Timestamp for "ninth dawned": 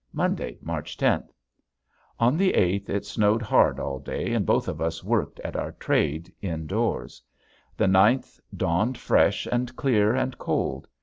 7.87-8.97